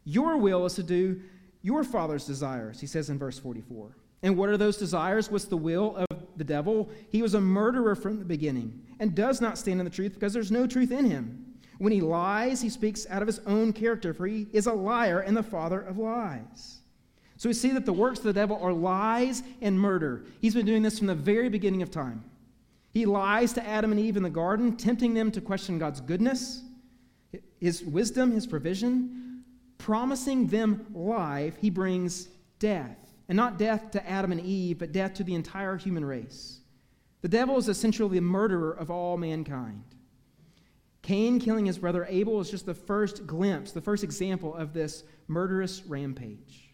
[0.04, 1.22] Your will is to do
[1.64, 3.96] your father's desires, he says in verse 44.
[4.22, 5.30] And what are those desires?
[5.30, 6.90] What's the will of the devil?
[7.08, 10.34] He was a murderer from the beginning and does not stand in the truth because
[10.34, 11.54] there's no truth in him.
[11.78, 15.20] When he lies, he speaks out of his own character, for he is a liar
[15.20, 16.80] and the father of lies.
[17.38, 20.26] So we see that the works of the devil are lies and murder.
[20.42, 22.22] He's been doing this from the very beginning of time.
[22.92, 26.62] He lies to Adam and Eve in the garden, tempting them to question God's goodness,
[27.58, 29.23] his wisdom, his provision
[29.84, 32.96] promising them life, he brings death.
[33.28, 36.60] And not death to Adam and Eve, but death to the entire human race.
[37.20, 39.84] The devil is essentially the murderer of all mankind.
[41.02, 45.04] Cain killing his brother Abel is just the first glimpse, the first example of this
[45.28, 46.70] murderous rampage.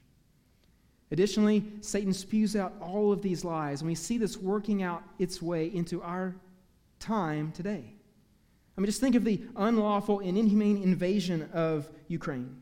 [1.11, 5.43] Additionally, Satan spews out all of these lies, and we see this working out its
[5.43, 6.37] way into our
[7.01, 7.93] time today.
[8.79, 12.60] I mean, just think of the unlawful and inhumane invasion of Ukraine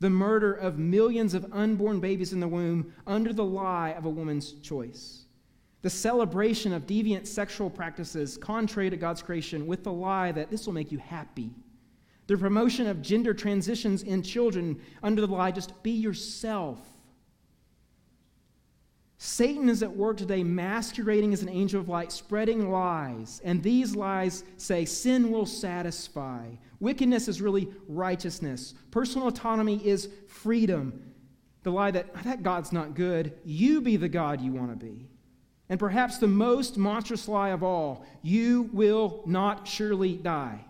[0.00, 4.10] the murder of millions of unborn babies in the womb under the lie of a
[4.10, 5.26] woman's choice,
[5.82, 10.66] the celebration of deviant sexual practices contrary to God's creation with the lie that this
[10.66, 11.50] will make you happy,
[12.26, 16.78] the promotion of gender transitions in children under the lie just be yourself
[19.22, 23.42] Satan is at work today masquerading as an angel of light, spreading lies.
[23.44, 26.46] And these lies say sin will satisfy.
[26.80, 28.72] Wickedness is really righteousness.
[28.90, 31.02] Personal autonomy is freedom.
[31.64, 35.06] The lie that that God's not good, you be the God you want to be.
[35.68, 40.64] And perhaps the most monstrous lie of all, you will not surely die.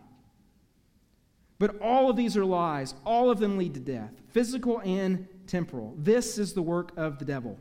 [1.61, 2.95] But all of these are lies.
[3.07, 5.95] All of them lead to death, physical and temporal.
[5.97, 7.57] This is the work of the devil.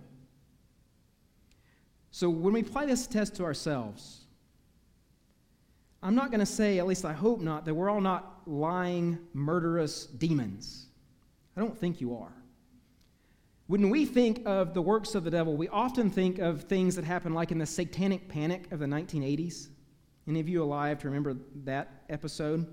[2.11, 4.25] So when we apply this test to ourselves,
[6.01, 9.19] I'm not going to say, at least I hope not, that we're all not lying,
[9.33, 10.87] murderous demons.
[11.57, 12.33] I don't think you are.
[13.67, 17.05] When we think of the works of the devil, we often think of things that
[17.05, 19.67] happened like in the satanic panic of the 1980s.
[20.27, 21.35] Any of you alive to remember
[21.65, 22.65] that episode?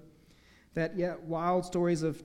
[0.74, 2.22] That, yeah, wild stories of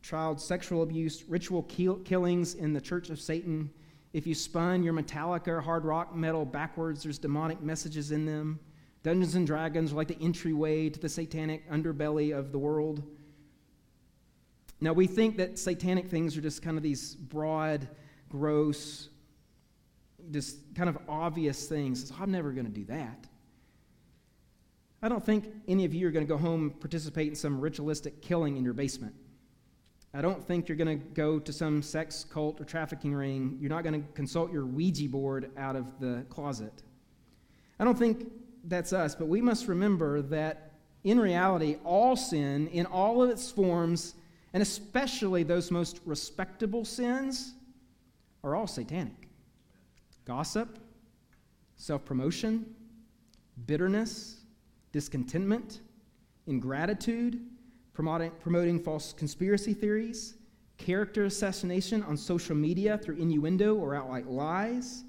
[0.00, 3.70] child sexual abuse, ritual kill- killings in the Church of Satan,
[4.16, 8.58] if you spun your Metallica or hard rock metal backwards, there's demonic messages in them.
[9.02, 13.02] Dungeons and Dragons are like the entryway to the satanic underbelly of the world.
[14.80, 17.86] Now, we think that satanic things are just kind of these broad,
[18.30, 19.10] gross,
[20.30, 22.10] just kind of obvious things.
[22.18, 23.26] I'm never going to do that.
[25.02, 27.60] I don't think any of you are going to go home and participate in some
[27.60, 29.14] ritualistic killing in your basement.
[30.16, 33.58] I don't think you're going to go to some sex cult or trafficking ring.
[33.60, 36.72] You're not going to consult your Ouija board out of the closet.
[37.78, 38.32] I don't think
[38.64, 40.72] that's us, but we must remember that
[41.04, 44.14] in reality, all sin in all of its forms,
[44.54, 47.52] and especially those most respectable sins,
[48.42, 49.28] are all satanic.
[50.24, 50.78] Gossip,
[51.76, 52.74] self promotion,
[53.66, 54.40] bitterness,
[54.92, 55.80] discontentment,
[56.46, 57.38] ingratitude,
[57.96, 60.34] promoting, false conspiracy theories,
[60.76, 65.04] character assassination on social media through innuendo or outright lies,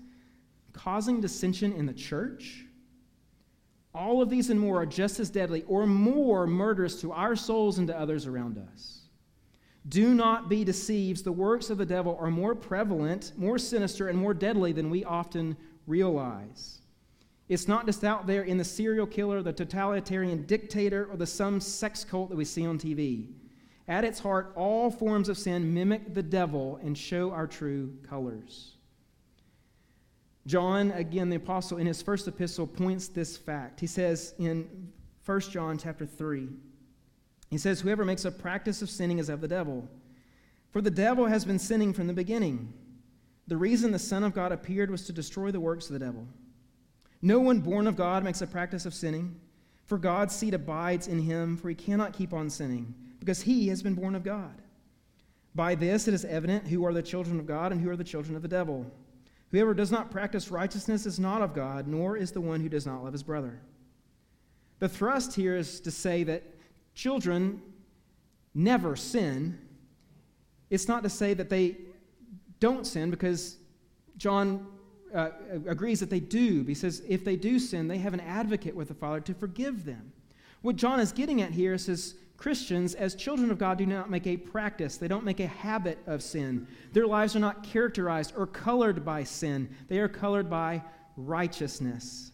[0.71, 2.65] causing dissension in the church.
[3.93, 7.77] All of these and more are just as deadly or more murderous to our souls
[7.77, 9.01] and to others around us.
[9.89, 11.23] Do not be deceived.
[11.23, 15.03] The works of the devil are more prevalent, more sinister, and more deadly than we
[15.03, 15.57] often
[15.87, 16.79] realize.
[17.49, 21.61] It's not just out there in the serial killer, the totalitarian dictator, or the some
[21.61, 23.29] sex cult that we see on TV.
[23.87, 28.73] At its heart, all forms of sin mimic the devil and show our true colors.
[30.45, 33.79] John, again, the apostle, in his first epistle, points this fact.
[33.79, 34.91] He says in
[35.25, 36.49] 1 John chapter 3,
[37.49, 39.87] he says, Whoever makes a practice of sinning is of the devil.
[40.71, 42.73] For the devil has been sinning from the beginning.
[43.47, 46.27] The reason the Son of God appeared was to destroy the works of the devil.
[47.21, 49.39] No one born of God makes a practice of sinning,
[49.85, 53.81] for God's seed abides in him, for he cannot keep on sinning, because he has
[53.81, 54.61] been born of God.
[55.55, 58.03] By this it is evident who are the children of God and who are the
[58.03, 58.85] children of the devil.
[59.51, 62.85] Whoever does not practice righteousness is not of God, nor is the one who does
[62.85, 63.59] not love his brother.
[64.79, 66.43] The thrust here is to say that
[66.93, 67.61] children
[68.53, 69.57] never sin.
[70.69, 71.77] It's not to say that they
[72.59, 73.57] don't sin, because
[74.17, 74.67] John
[75.13, 75.29] uh,
[75.67, 76.73] agrees that they do.
[76.73, 80.11] Says if they do sin, they have an advocate with the Father to forgive them.
[80.61, 84.27] What John is getting at here is Christians, as children of God, do not make
[84.27, 84.97] a practice.
[84.97, 86.67] They don't make a habit of sin.
[86.93, 90.83] Their lives are not characterized or colored by sin, they are colored by
[91.15, 92.31] righteousness.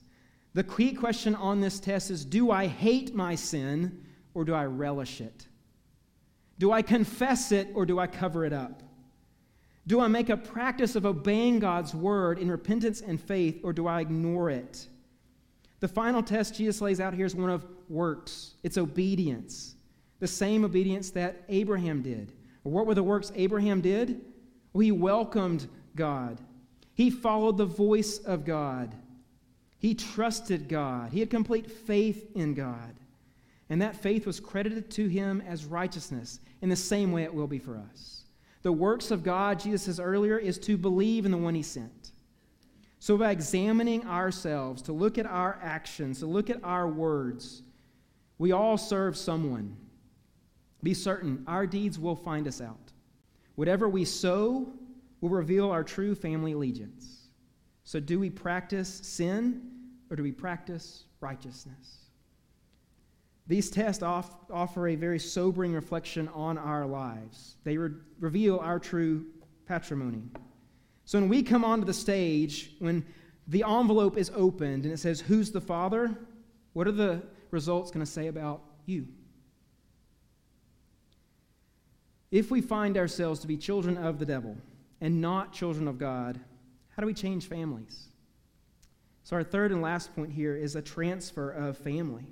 [0.53, 4.03] The key question on this test is Do I hate my sin
[4.33, 5.47] or do I relish it?
[6.59, 8.82] Do I confess it or do I cover it up?
[9.85, 13.87] Do I make a practice of obeying God's word in repentance and faith or do
[13.87, 14.87] I ignore it?
[15.79, 19.75] The final test Jesus lays out here is one of works, it's obedience
[20.23, 22.31] the same obedience that Abraham did.
[22.63, 24.21] What were the works Abraham did?
[24.71, 25.67] Well, he welcomed
[25.97, 26.39] God,
[26.93, 28.95] he followed the voice of God,
[29.79, 32.95] he trusted God, he had complete faith in God.
[33.69, 37.47] And that faith was credited to him as righteousness in the same way it will
[37.47, 38.23] be for us.
[38.63, 42.11] The works of God, Jesus says earlier, is to believe in the one he sent.
[42.99, 47.61] So, by examining ourselves, to look at our actions, to look at our words,
[48.37, 49.75] we all serve someone.
[50.81, 52.93] Be certain our deeds will find us out.
[53.55, 54.71] Whatever we sow
[55.19, 57.27] will reveal our true family allegiance.
[57.83, 59.69] So, do we practice sin
[60.09, 62.02] or do we practice righteousness?
[63.47, 67.55] These tests off, offer a very sobering reflection on our lives.
[67.63, 69.25] They re- reveal our true
[69.65, 70.23] patrimony.
[71.05, 73.05] So, when we come onto the stage, when
[73.47, 76.15] the envelope is opened and it says, Who's the Father?
[76.71, 77.21] What are the
[77.51, 79.07] results going to say about you?
[82.31, 84.57] If we find ourselves to be children of the devil
[85.01, 86.39] and not children of God,
[86.95, 88.07] how do we change families?
[89.23, 92.25] So, our third and last point here is a transfer of family.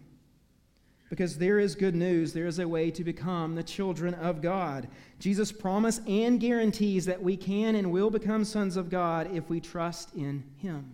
[1.12, 4.88] Because there is good news, there is a way to become the children of God.
[5.20, 9.60] Jesus promises and guarantees that we can and will become sons of God if we
[9.60, 10.90] trust in Him,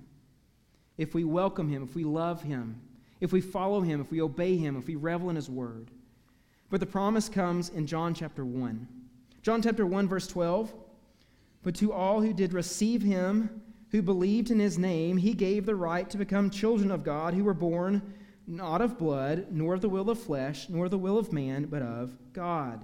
[0.97, 2.81] if we welcome Him, if we love Him,
[3.21, 5.91] if we follow Him, if we obey Him, if we revel in His Word.
[6.71, 8.87] But the promise comes in John chapter 1.
[9.43, 10.73] John chapter 1, verse 12.
[11.61, 13.61] But to all who did receive him,
[13.91, 17.43] who believed in his name, he gave the right to become children of God, who
[17.43, 18.01] were born
[18.47, 21.81] not of blood, nor of the will of flesh, nor the will of man, but
[21.81, 22.83] of God.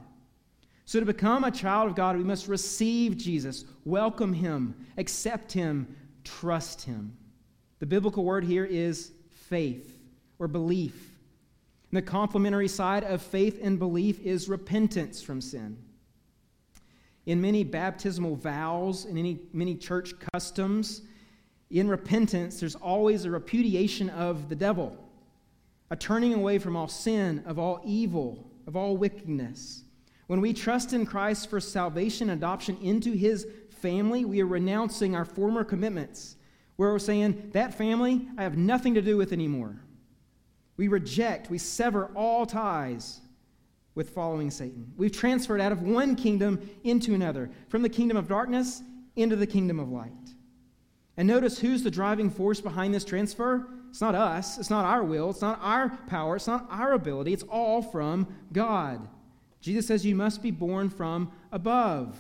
[0.86, 5.96] So, to become a child of God, we must receive Jesus, welcome him, accept him,
[6.26, 7.16] trust him.
[7.80, 9.98] The biblical word here is faith
[10.40, 11.14] or belief.
[11.90, 15.78] And the complementary side of faith and belief is repentance from sin.
[17.26, 21.04] In many baptismal vows, in any, many church customs,
[21.70, 24.98] in repentance, there's always a repudiation of the devil,
[25.94, 29.84] a turning away from all sin, of all evil, of all wickedness.
[30.26, 35.16] When we trust in Christ for salvation and adoption into his family, we are renouncing
[35.16, 36.36] our former commitments,
[36.78, 39.84] where we're saying, That family, I have nothing to do with anymore.
[40.78, 43.22] We reject, we sever all ties
[43.94, 44.94] with following Satan.
[44.98, 48.82] We've transferred out of one kingdom into another, from the kingdom of darkness
[49.16, 50.12] into the kingdom of light.
[51.18, 53.68] And notice who's the driving force behind this transfer?
[53.94, 57.32] It's not us, it's not our will, it's not our power, it's not our ability,
[57.32, 59.08] it's all from God.
[59.62, 62.18] Jesus says you must be born from above,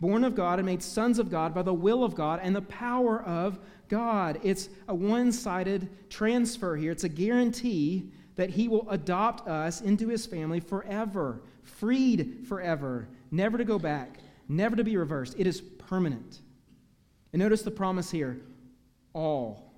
[0.00, 2.60] born of God and made sons of God by the will of God and the
[2.60, 3.58] power of
[3.88, 4.38] God.
[4.42, 10.08] It's a one sided transfer here, it's a guarantee that He will adopt us into
[10.08, 15.36] His family forever, freed forever, never to go back, never to be reversed.
[15.38, 16.42] It is permanent.
[17.32, 18.42] And notice the promise here
[19.14, 19.73] all,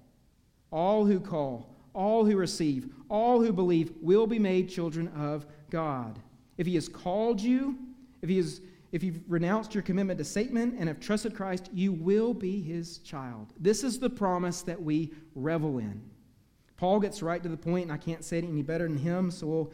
[0.71, 6.19] all who call, all who receive, all who believe will be made children of God.
[6.59, 7.77] If He has called you,
[8.23, 8.61] if He has
[8.93, 12.99] if you've renounced your commitment to Satan and have trusted Christ, you will be his
[12.99, 13.53] child.
[13.59, 16.01] This is the promise that we revel in.
[16.77, 19.31] Paul gets right to the point, and I can't say it any better than him,
[19.31, 19.73] so we'll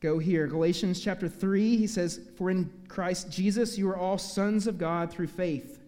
[0.00, 0.46] go here.
[0.46, 5.10] Galatians chapter 3, he says, For in Christ Jesus you are all sons of God
[5.10, 5.83] through faith.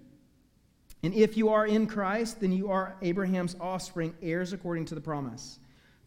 [1.07, 5.00] And if you are in Christ, then you are Abraham's offspring, heirs according to the
[5.00, 5.61] promise.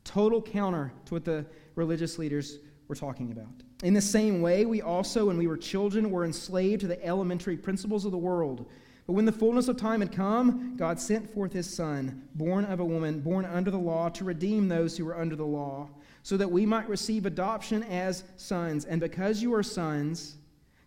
[0.04, 1.45] Total counter to what the
[1.76, 2.58] religious leaders
[2.89, 3.47] were talking about.
[3.82, 7.56] In the same way, we also, when we were children, were enslaved to the elementary
[7.56, 8.66] principles of the world.
[9.08, 12.82] But when the fullness of time had come, God sent forth his Son, born of
[12.82, 15.88] a woman, born under the law, to redeem those who were under the law,
[16.24, 18.84] so that we might receive adoption as sons.
[18.84, 20.36] And because you are sons,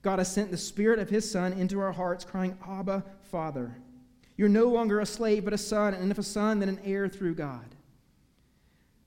[0.03, 3.75] God has sent the Spirit of his Son into our hearts, crying, Abba, Father.
[4.37, 7.09] You're no longer a slave, but a son, and if a son, then an heir
[7.09, 7.75] through God.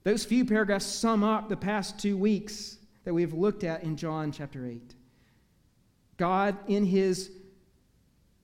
[0.04, 4.32] Those few paragraphs sum up the past two weeks that we've looked at in John
[4.32, 4.94] chapter 8.
[6.18, 7.32] God, in his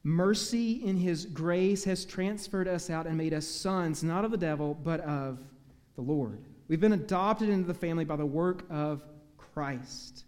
[0.04, 4.38] mercy, in his grace, has transferred us out and made us sons, not of the
[4.38, 5.40] devil, but of
[5.96, 6.40] the Lord.
[6.68, 9.04] We've been adopted into the family by the work of
[9.38, 10.26] Christ.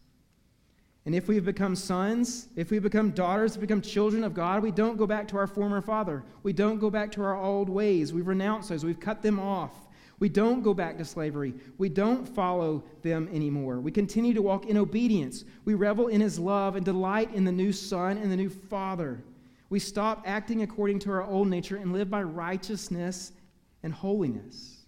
[1.06, 4.98] And if we've become sons, if we become daughters, become children of God, we don't
[4.98, 6.24] go back to our former father.
[6.44, 8.14] We don't go back to our old ways.
[8.14, 9.72] We've renounced those, we've cut them off.
[10.20, 11.54] We don't go back to slavery.
[11.78, 13.82] We don't follow them anymore.
[13.82, 15.44] We continue to walk in obedience.
[15.66, 19.22] We revel in his love and delight in the new son and the new father.
[19.70, 23.34] We stop acting according to our old nature and live by righteousness
[23.82, 24.86] and holiness.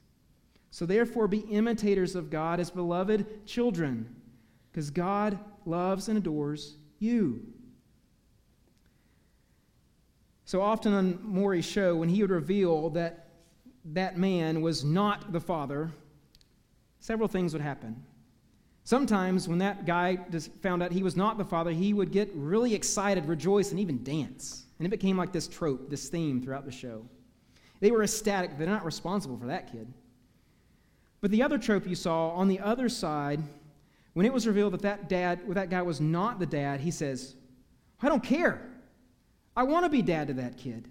[0.71, 4.13] So, therefore, be imitators of God as beloved children,
[4.71, 7.45] because God loves and adores you.
[10.45, 13.29] So often on Maury's show, when he would reveal that
[13.93, 15.91] that man was not the father,
[16.99, 18.03] several things would happen.
[18.83, 20.19] Sometimes, when that guy
[20.61, 24.03] found out he was not the father, he would get really excited, rejoice, and even
[24.03, 24.65] dance.
[24.77, 27.03] And it became like this trope, this theme throughout the show.
[27.79, 29.91] They were ecstatic, they're not responsible for that kid.
[31.21, 33.41] But the other trope you saw on the other side,
[34.15, 36.89] when it was revealed that that dad, well, that guy was not the dad, he
[36.89, 37.35] says,
[38.01, 38.61] I don't care.
[39.57, 40.89] I want to be dad to that kid.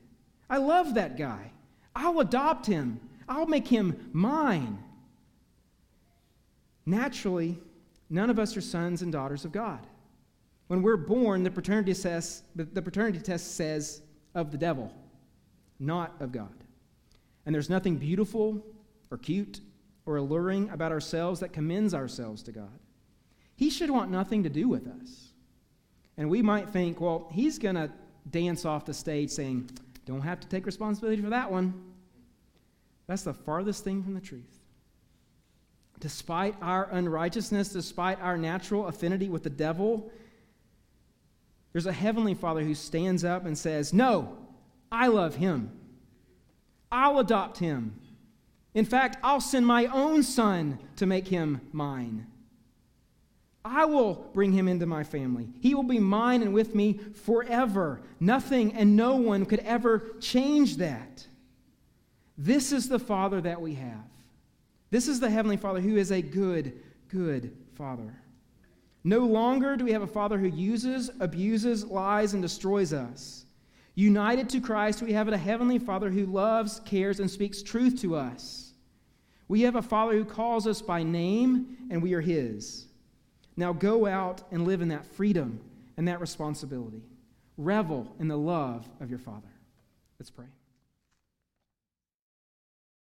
[0.50, 1.50] I love that guy.
[1.96, 3.00] I'll adopt him.
[3.26, 4.78] I'll make him mine.
[6.84, 7.58] Naturally,
[8.10, 9.86] none of us are sons and daughters of God.
[10.66, 14.02] When we're born, the paternity test, the paternity test says
[14.34, 14.92] of the devil,
[15.80, 16.52] not of God.
[17.46, 18.62] And there's nothing beautiful
[19.10, 19.60] or cute
[20.04, 22.80] or alluring about ourselves that commends ourselves to God.
[23.56, 25.28] He should want nothing to do with us.
[26.16, 27.90] And we might think, well, he's going to
[28.30, 29.70] dance off the stage saying,
[30.06, 31.74] don't have to take responsibility for that one.
[33.06, 34.42] That's the farthest thing from the truth.
[36.00, 40.10] Despite our unrighteousness, despite our natural affinity with the devil,
[41.72, 44.36] there's a heavenly Father who stands up and says, No,
[44.90, 45.70] I love him.
[46.90, 48.00] I'll adopt him.
[48.74, 52.26] In fact, I'll send my own son to make him mine.
[53.64, 55.48] I will bring him into my family.
[55.60, 58.02] He will be mine and with me forever.
[58.20, 61.26] Nothing and no one could ever change that.
[62.36, 64.04] This is the Father that we have.
[64.90, 68.14] This is the Heavenly Father who is a good, good Father.
[69.02, 73.46] No longer do we have a Father who uses, abuses, lies, and destroys us.
[73.94, 78.16] United to Christ, we have a Heavenly Father who loves, cares, and speaks truth to
[78.16, 78.72] us.
[79.46, 82.86] We have a Father who calls us by name, and we are His.
[83.56, 85.60] Now go out and live in that freedom
[85.96, 87.02] and that responsibility.
[87.56, 89.48] Revel in the love of your Father.
[90.18, 90.46] Let's pray.